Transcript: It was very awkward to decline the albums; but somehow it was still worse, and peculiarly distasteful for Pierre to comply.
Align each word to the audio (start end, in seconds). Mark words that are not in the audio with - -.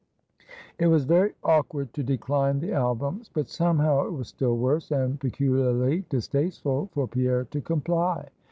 It 0.79 0.87
was 0.87 1.03
very 1.05 1.35
awkward 1.43 1.93
to 1.93 2.01
decline 2.01 2.59
the 2.59 2.73
albums; 2.73 3.29
but 3.31 3.47
somehow 3.49 4.07
it 4.07 4.11
was 4.11 4.29
still 4.29 4.57
worse, 4.57 4.89
and 4.89 5.19
peculiarly 5.19 6.05
distasteful 6.09 6.89
for 6.91 7.07
Pierre 7.07 7.43
to 7.51 7.61
comply. 7.61 8.27